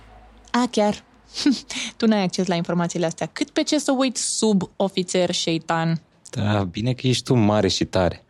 [0.51, 1.03] A, chiar.
[1.97, 3.29] tu n-ai acces la informațiile astea.
[3.33, 6.01] Cât pe ce să uit sub ofițer șeitan?
[6.29, 8.25] Da, bine că ești tu mare și tare.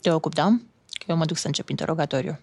[0.00, 0.46] Te ocup, da?
[0.90, 2.38] Că eu mă duc să încep interogatoriu.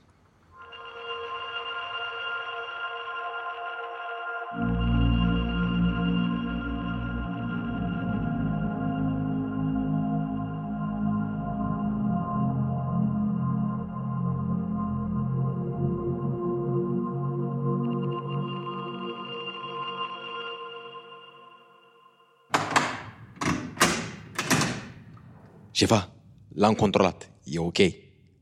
[25.75, 26.09] Șefa,
[26.55, 27.29] l-am controlat.
[27.43, 27.77] E ok.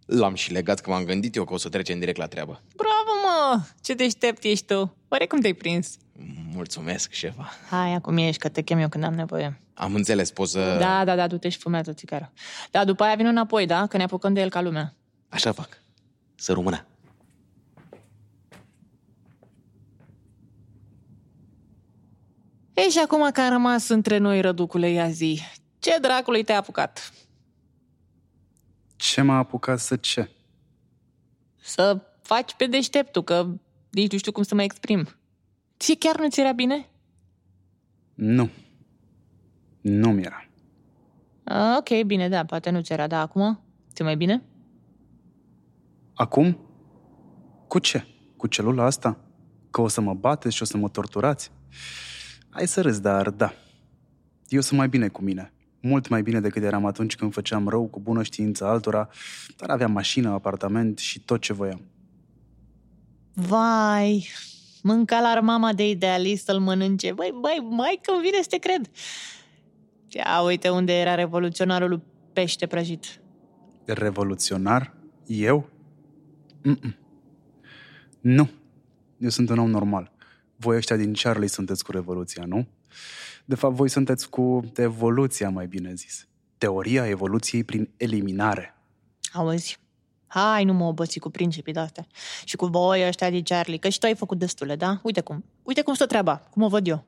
[0.06, 2.62] L-am și legat că m-am gândit eu că o să trecem direct la treabă.
[2.76, 3.62] Bravo, mă!
[3.82, 4.96] Ce deștept ești tu!
[5.08, 5.98] Oare cum te-ai prins?
[6.54, 7.50] Mulțumesc, șefa.
[7.70, 9.60] Hai, acum ești, că te chem eu când am nevoie.
[9.74, 10.78] Am înțeles, poți să...
[10.80, 12.32] Da, da, da, du-te și fumează o țigară.
[12.72, 13.88] Da, după aia vin înapoi, da?
[13.88, 14.96] Că ne apucăm de el ca lumea.
[15.30, 15.70] Așa fac.
[16.36, 16.86] Să rămână.
[22.74, 25.42] E și acum că a rămas între noi, răducule, ia zi.
[25.82, 27.14] Ce dracului te-a apucat?
[28.96, 30.30] Ce m-a apucat să ce?
[31.62, 33.48] Să faci pe deșteptul, că
[33.92, 35.08] nici nu știu cum să mă exprim.
[35.80, 36.90] Ție chiar nu ți era bine?
[38.14, 38.50] Nu.
[39.82, 40.50] Nu mi-era.
[41.44, 43.64] A, ok, bine, da, poate nu ți era, da, acum?
[43.94, 44.44] Ți mai bine?
[46.14, 46.58] Acum?
[47.68, 48.06] Cu ce?
[48.38, 49.18] Cu celula asta?
[49.72, 51.52] Că o să mă bateți și o să mă torturați?
[52.50, 53.54] Hai să râzi, dar da.
[54.48, 55.54] Eu sunt mai bine cu mine.
[55.82, 59.10] Mult mai bine decât eram atunci când făceam rău cu bună știință altora,
[59.58, 61.82] dar aveam mașină, apartament și tot ce voiam.
[63.34, 64.30] Vai,
[64.82, 67.14] mânca la mama de idealist să-l mănânce.
[67.14, 68.90] Băi, băi, mai că vine să te cred.
[70.08, 72.02] Ia uite unde era revoluționarul lui
[72.34, 73.22] pește prăjit.
[73.86, 74.94] Revoluționar?
[75.26, 75.70] Eu?
[76.64, 76.96] Mm-mm.
[78.22, 78.50] Nu.
[79.18, 80.12] Eu sunt un om normal.
[80.56, 82.68] Voi ăștia din Charlie sunteți cu revoluția, nu?
[83.52, 86.28] De fapt, voi sunteți cu evoluția, mai bine zis.
[86.58, 88.76] Teoria evoluției prin eliminare.
[89.34, 89.78] Auzi,
[90.28, 92.08] hai nu mă obăți cu principii de-astea.
[92.44, 95.00] Și cu voi ăștia din Charlie, că și tu ai făcut destule, da?
[95.04, 95.46] Uite cum.
[95.64, 97.04] Uite cum stă treaba, cum o văd eu.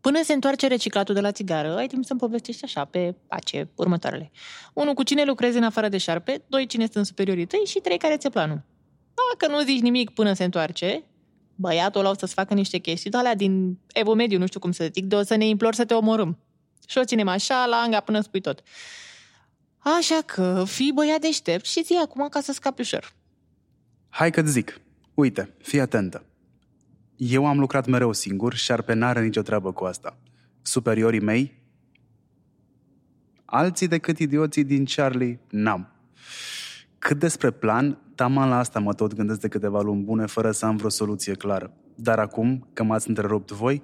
[0.00, 4.30] Până se întoarce reciclatul de la țigară, ai timp să-mi povestești așa, pe pace, următoarele.
[4.72, 7.98] Unu, cu cine lucrezi în afară de șarpe, doi, cine sunt superiorii tăi și trei,
[7.98, 8.62] care ți-e planul.
[9.32, 11.04] Dacă nu zici nimic până se întoarce,
[11.56, 14.72] băiatul ăla o să-ți facă niște chestii de alea din Evo Mediu, nu știu cum
[14.72, 16.38] să zic, de o să ne implor să te omorâm.
[16.88, 18.62] Și o ținem așa la anga până spui tot.
[19.78, 23.12] Așa că fii băiat deștept și zi acum ca să scapi ușor.
[24.08, 24.80] Hai că zic.
[25.14, 26.24] Uite, fii atentă.
[27.16, 30.18] Eu am lucrat mereu singur, șarpe n-are nicio treabă cu asta.
[30.62, 31.62] Superiorii mei?
[33.44, 35.95] Alții decât idioții din Charlie, n-am.
[36.98, 40.66] Cât despre plan, taman la asta mă tot gândesc de câteva luni bune, fără să
[40.66, 41.72] am vreo soluție clară.
[41.94, 43.82] Dar acum, că m-ați întrerupt voi,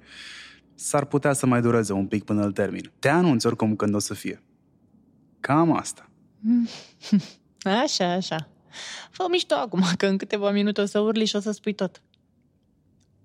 [0.75, 2.91] s-ar putea să mai dureze un pic până îl termin.
[2.99, 4.43] Te anunț oricum când o să fie.
[5.39, 6.09] Cam asta.
[7.83, 8.49] Așa, așa.
[9.11, 12.01] Fă mișto acum, că în câteva minute o să urli și o să spui tot.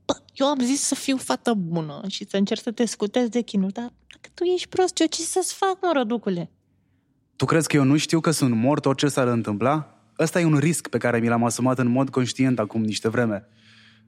[0.05, 3.41] Bă, eu am zis să fiu fată bună și să încerc să te scutezi de
[3.41, 6.51] chinul, dar dacă tu ești prost, eu ce să-ți fac, mă, răducule?
[7.39, 9.95] Tu crezi că eu nu știu că sunt mort orice s-ar întâmpla?
[10.19, 13.49] Ăsta e un risc pe care mi l-am asumat în mod conștient acum niște vreme.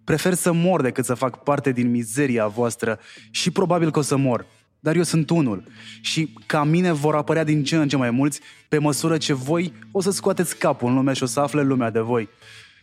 [0.04, 2.98] Prefer să mor decât să fac parte din mizeria voastră
[3.30, 4.46] și probabil că o să mor.
[4.80, 5.64] Dar eu sunt unul
[6.00, 9.72] și ca mine vor apărea din ce în ce mai mulți pe măsură ce voi
[9.90, 12.28] o să scoateți capul în lume și o să afle lumea de voi.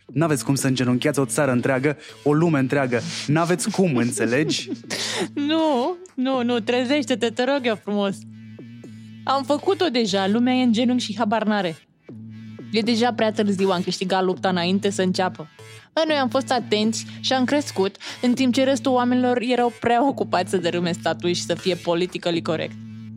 [0.06, 3.02] N-aveți cum să îngenunchiați o țară întreagă, o lume întreagă.
[3.28, 4.70] N-aveți cum, înțelegi?
[5.34, 8.16] Nu, nu, nu, trezește-te, te rog eu frumos.
[9.28, 11.76] Am făcut-o deja, lumea e în genunchi și habar n-are.
[12.72, 15.48] E deja prea târziu, am câștigat lupta înainte să înceapă.
[15.94, 20.08] Dar noi am fost atenți și am crescut, în timp ce restul oamenilor erau prea
[20.08, 22.76] ocupați să dărâme statui și să fie politically corect.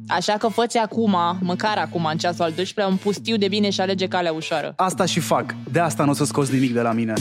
[0.08, 3.80] Așa că fă acum, măcar acum, în ceasul al 12 un pustiu de bine și
[3.80, 4.72] alege calea ușoară.
[4.76, 5.54] Asta și fac.
[5.72, 7.12] De asta nu o să scoți nimic de la mine.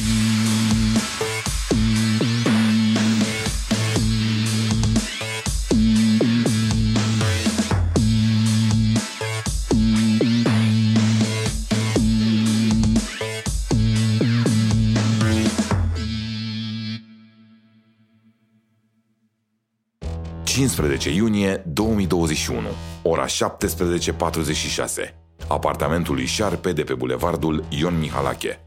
[20.50, 22.68] 15 iunie 2021,
[23.04, 25.14] ora 17.46.
[25.48, 28.60] Apartamentul lui Șarpe de pe bulevardul Ion Mihalache.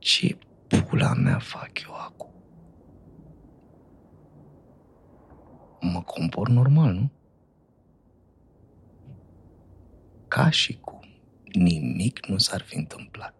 [0.00, 2.30] Ce pula mea fac eu acum?
[5.80, 7.10] Mă compor normal, nu?
[10.28, 11.04] Ca și cum
[11.52, 13.34] nimic nu s-ar fi întâmplat.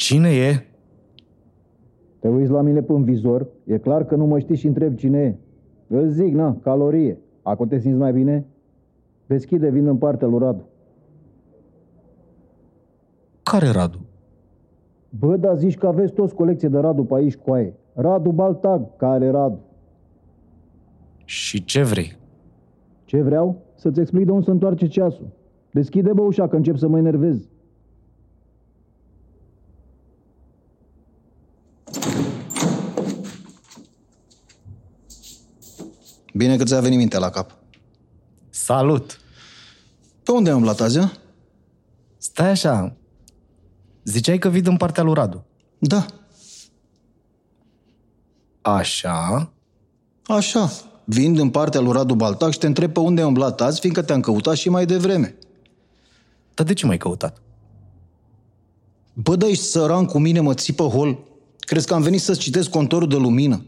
[0.00, 0.66] Cine e?
[2.18, 5.18] Te uiți la mine în vizor, e clar că nu mă știi și întreb cine
[5.18, 5.36] e.
[5.86, 7.18] Îți zic, na, calorie.
[7.42, 8.46] Acum te simți mai bine?
[9.26, 10.64] Deschide, vin în partea lui Radu.
[13.42, 14.00] Care Radu?
[15.18, 17.74] Bă, dar zici că aveți toți colecție de Radu pe aici, coaie.
[17.94, 19.60] Radu Baltag, care Radu.
[21.24, 22.16] Și ce vrei?
[23.04, 23.62] Ce vreau?
[23.74, 25.28] Să-ți explic de unde se întoarce ceasul.
[25.70, 27.49] Deschide, bă, ușa, că încep să mă enervez.
[36.40, 37.58] Bine că ți-a venit mintea la cap.
[38.50, 39.20] Salut!
[40.22, 41.12] Pe unde am umblat azi, a?
[42.18, 42.96] Stai așa.
[44.04, 45.44] Ziceai că vii din partea lui Radu.
[45.78, 46.06] Da.
[48.60, 49.52] Așa?
[50.26, 50.72] Așa.
[51.04, 54.02] Vin din partea lui Radu Baltac și te întreb pe unde ai umblat azi, fiindcă
[54.02, 55.34] te-am căutat și mai devreme.
[56.54, 57.42] Dar de ce m-ai căutat?
[59.12, 61.18] Bă, da, ești săran cu mine, mă țipă hol.
[61.58, 63.64] Crezi că am venit să-ți citesc contorul de lumină?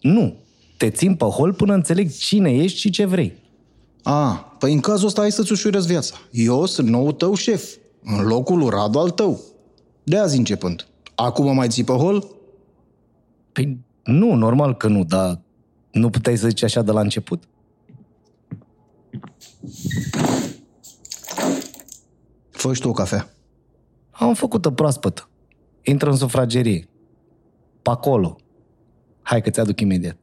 [0.00, 0.36] Nu.
[0.80, 3.42] Te țin pe hol până înțeleg cine ești și ce vrei.
[4.02, 6.14] A, păi în cazul ăsta hai să-ți ușurez viața.
[6.30, 9.40] Eu sunt nou tău șef, în locul lui Radu al tău.
[10.02, 10.88] De azi începând.
[11.14, 12.26] Acum mă mai ții pe hol?
[13.52, 15.40] Păi nu, normal că nu, dar
[15.90, 17.44] nu puteai să zici așa de la început?
[22.50, 23.30] Fă și tu o cafea.
[24.10, 25.28] Am făcut-o proaspătă.
[25.82, 26.88] Intră în sufragerie.
[27.82, 28.36] Pe acolo.
[29.22, 30.16] Hai că ți-aduc imediat.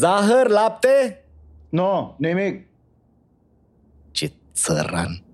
[0.00, 1.24] Zahăr, lapte?
[1.68, 2.66] Nu, no, nimic.
[4.10, 5.24] Ce țăran.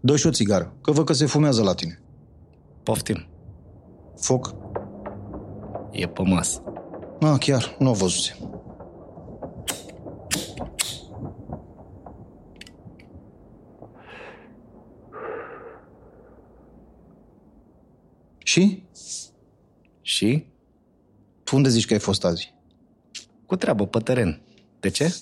[0.00, 2.00] dă și o țigară, că văd că se fumează la tine.
[2.82, 3.26] Poftim.
[4.16, 4.54] Foc?
[5.90, 6.62] E pe masă.
[7.20, 8.36] Ah, chiar, nu o văzuse.
[18.58, 18.82] Și?
[20.02, 20.44] Și?
[21.44, 22.54] Tu unde zici că ai fost azi?
[23.46, 24.40] Cu treabă pe teren.
[24.80, 25.16] De ce?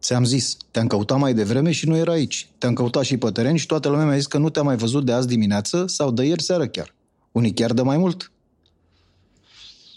[0.00, 2.48] Ți-am zis, te-am căutat mai devreme și nu era aici.
[2.58, 5.04] Te-am căutat și pe teren și toată lumea mi-a zis că nu te-am mai văzut
[5.04, 6.94] de azi dimineață sau de ieri seară chiar.
[7.32, 8.32] Unii chiar de mai mult.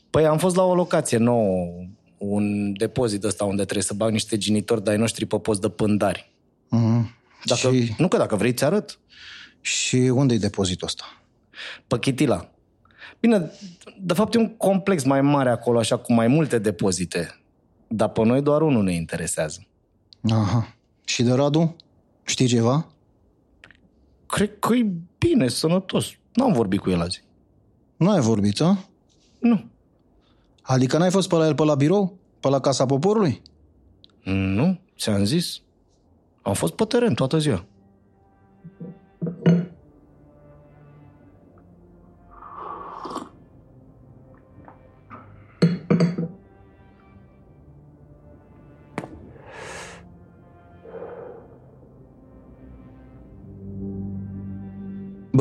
[0.10, 1.72] Păi am fost la o locație nouă,
[2.18, 6.32] un depozit ăsta unde trebuie să bag niște genitori de-ai noștri pe post de pândari.
[6.66, 7.20] Mm-hmm.
[7.46, 7.96] Dacă, și...
[7.98, 9.00] Nu că dacă vrei, ți arăt.
[9.62, 11.21] Și unde e depozitul ăsta?
[11.88, 12.50] Pe Chitila.
[13.20, 13.52] Bine,
[14.00, 17.42] de fapt e un complex mai mare acolo, așa, cu mai multe depozite.
[17.88, 19.68] Dar pe noi doar unul ne interesează.
[20.30, 20.76] Aha.
[21.06, 21.76] Și de Radu?
[22.24, 22.88] Știi ceva?
[24.28, 26.12] Cred că e bine, sănătos.
[26.34, 27.24] N-am vorbit cu el azi.
[27.98, 28.86] Nu ai vorbit, a?
[29.40, 29.66] Nu.
[30.62, 32.18] Adică n-ai fost pe la el pe la birou?
[32.40, 33.42] Pe la Casa Poporului?
[34.24, 35.62] Nu, ți-am zis.
[36.42, 37.66] Am fost pe teren toată ziua.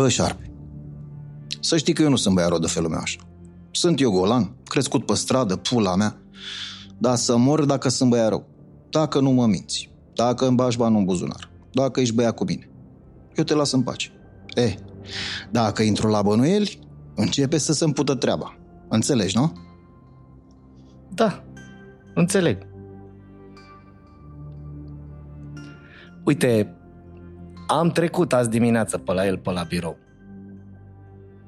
[0.00, 0.52] Bă, șarpe,
[1.60, 3.20] să știi că eu nu sunt băiat de felul meu așa.
[3.70, 6.20] Sunt eu golan, crescut pe stradă, pula mea,
[6.98, 8.46] dar să mor dacă sunt băiat rău.
[8.90, 12.70] Dacă nu mă minți, dacă îmi bași bani în buzunar, dacă ești băiat cu mine,
[13.34, 14.12] eu te las în pace.
[14.54, 14.74] E,
[15.50, 16.78] dacă intru la bănuieli,
[17.14, 18.58] începe să se împută treaba.
[18.88, 19.52] Înțelegi, nu?
[21.14, 21.44] Da,
[22.14, 22.66] înțeleg.
[26.24, 26.74] Uite,
[27.78, 29.96] am trecut azi dimineață pe la el, pe la birou.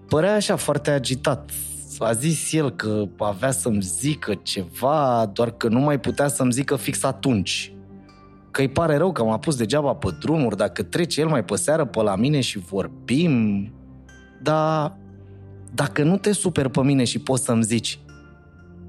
[0.09, 1.51] Părea așa foarte agitat.
[1.99, 6.77] A zis el că avea să-mi zică ceva, doar că nu mai putea să-mi zică
[6.77, 7.75] fix atunci.
[8.51, 11.57] Că îi pare rău că m-a pus degeaba pe drumuri, dacă trece el mai pe
[11.57, 13.67] seară pe la mine și vorbim.
[14.43, 14.97] Dar
[15.75, 17.99] dacă nu te super pe mine și poți să-mi zici,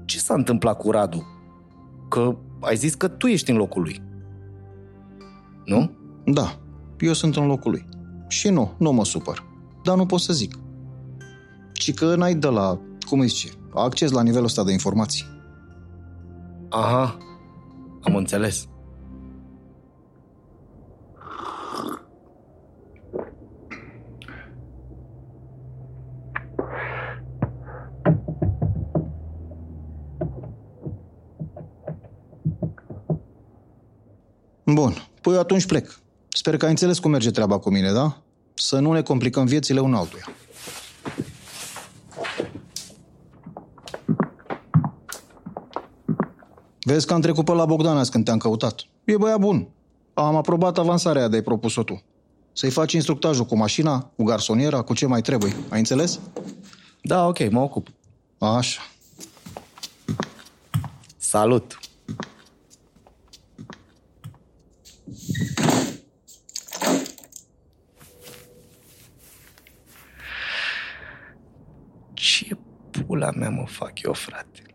[0.04, 1.26] ce s-a întâmplat cu Radu?
[2.08, 4.02] Că ai zis că tu ești în locul lui.
[5.64, 5.90] Nu?
[6.24, 6.58] Da,
[7.00, 7.86] eu sunt în locul lui.
[8.28, 9.44] Și nu, nu mă supăr.
[9.82, 10.58] Dar nu pot să zic.
[11.72, 15.24] Ci că n-ai de la, cum îi zice, acces la nivelul ăsta de informații.
[16.68, 17.18] Aha,
[18.00, 18.68] am înțeles.
[34.64, 36.03] Bun, păi atunci plec.
[36.36, 38.22] Sper că ai înțeles cum merge treaba cu mine, da?
[38.54, 40.28] Să nu ne complicăm viețile un altuia.
[46.80, 48.80] Vezi că am trecut pe la Bogdan azi când te-am căutat.
[49.04, 49.68] E băia bun.
[50.14, 52.02] Am aprobat avansarea de ai propus-o tu.
[52.52, 55.56] Să-i faci instructajul cu mașina, cu garsoniera, cu ce mai trebuie.
[55.68, 56.20] Ai înțeles?
[57.02, 57.88] Da, ok, mă ocup.
[58.38, 58.80] Așa.
[61.16, 61.78] Salut!
[72.14, 72.56] Ce
[73.14, 74.73] pula mea mă fac eu, frate?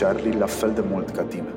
[0.00, 1.54] Charlie la fel de mult ca tine.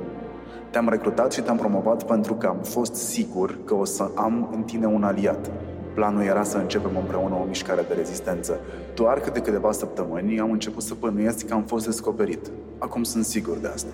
[0.69, 4.63] Te-am recrutat și te-am promovat pentru că am fost sigur că o să am în
[4.63, 5.51] tine un aliat.
[5.93, 8.59] Planul era să începem împreună o mișcare de rezistență.
[8.95, 12.51] Doar că de câteva săptămâni am început să bănuiesc că am fost descoperit.
[12.77, 13.93] Acum sunt sigur de asta.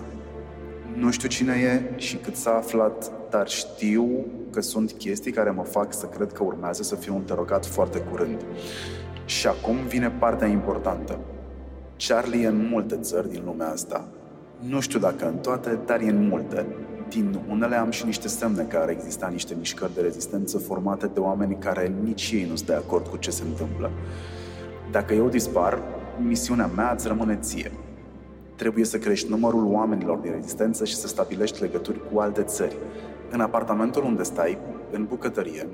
[0.94, 5.62] Nu știu cine e și cât s-a aflat, dar știu că sunt chestii care mă
[5.62, 8.44] fac să cred că urmează să fiu interogat foarte curând.
[9.24, 11.18] Și acum vine partea importantă.
[12.08, 14.04] Charlie e în multe țări din lumea asta.
[14.58, 16.66] Nu știu dacă în toate, dar e în multe.
[17.08, 21.20] Din unele am și niște semne că ar exista niște mișcări de rezistență formate de
[21.20, 23.90] oameni care nici ei nu sunt de acord cu ce se întâmplă.
[24.90, 25.82] Dacă eu dispar,
[26.18, 27.72] misiunea mea îți rămâne ție.
[28.56, 32.76] Trebuie să crești numărul oamenilor din rezistență și să stabilești legături cu alte țări.
[33.30, 34.58] În apartamentul unde stai,
[34.90, 35.68] în bucătărie,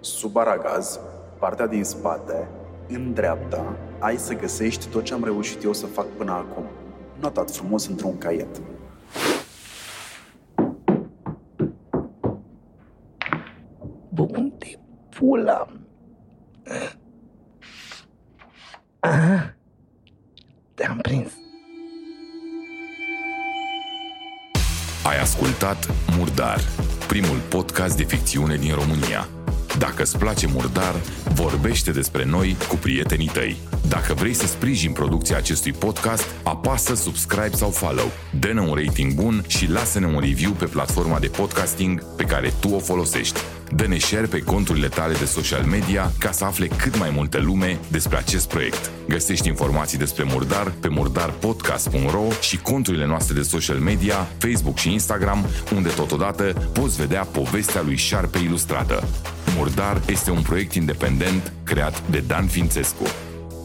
[0.00, 1.00] sub aragaz,
[1.38, 2.48] partea din spate,
[2.88, 6.64] în dreapta, ai să găsești tot ce am reușit eu să fac până acum.
[7.22, 8.60] Notat frumos într-un caiet.
[14.16, 15.66] Unde pula?
[19.00, 19.54] Aha.
[20.74, 21.32] Te-am prins.
[25.04, 26.58] Ai ascultat Murdar,
[27.08, 29.41] primul podcast de ficțiune din România.
[29.78, 30.94] Dacă îți place Murdar,
[31.34, 33.56] vorbește despre noi cu prietenii tăi.
[33.88, 38.10] Dacă vrei să sprijin producția acestui podcast, apasă subscribe sau follow,
[38.40, 42.68] dă-ne un rating bun și lasă-ne un review pe platforma de podcasting pe care tu
[42.68, 43.40] o folosești.
[43.74, 47.78] Dă-ne share pe conturile tale de social media ca să afle cât mai multe lume
[47.90, 48.90] despre acest proiect.
[49.08, 55.46] Găsești informații despre Murdar pe murdarpodcast.ro și conturile noastre de social media, Facebook și Instagram,
[55.74, 59.04] unde totodată poți vedea povestea lui Șarpe ilustrată.
[59.56, 63.06] Murdar este un proiect independent creat de Dan Fințescu.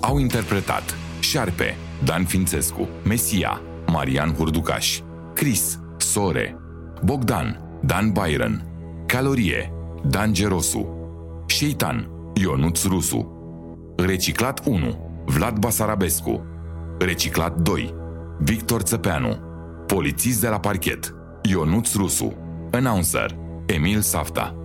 [0.01, 4.99] Au interpretat Șarpe, Dan Fințescu, Mesia, Marian Hurducaș,
[5.34, 6.55] Chris, Sore,
[7.03, 8.66] Bogdan, Dan Byron,
[9.05, 9.72] Calorie,
[10.10, 10.88] Dan Gerosu,
[11.45, 13.32] Șeitan, Ionuț Rusu,
[13.97, 16.45] Reciclat 1, Vlad Basarabescu,
[16.99, 17.93] Reciclat 2,
[18.39, 19.38] Victor Țăpeanu,
[19.88, 22.34] Polițist de la parchet, Ionuț Rusu,
[22.72, 23.36] Announcer,
[23.66, 24.55] Emil Safta.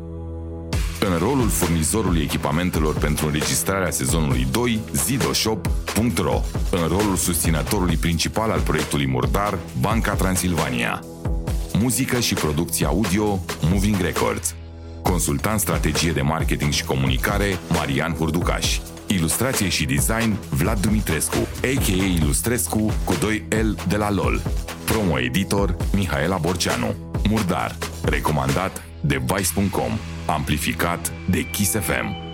[1.11, 6.41] În rolul furnizorului echipamentelor pentru înregistrarea sezonului 2, zidoshop.ro.
[6.71, 11.03] În rolul susținătorului principal al proiectului Murdar, Banca Transilvania.
[11.79, 13.39] Muzică și producție audio,
[13.71, 14.55] Moving Records.
[15.13, 18.79] Consultant strategie de marketing și comunicare, Marian Hurducaș.
[19.07, 22.05] Ilustrație și design, Vlad Dumitrescu, a.k.a.
[22.05, 24.43] Ilustrescu cu 2L de la LOL.
[24.85, 26.95] Promo editor, Mihaela Borceanu.
[27.29, 29.93] Murdar, recomandat de Vice.com,
[30.27, 32.32] amplificat de Kiss FM.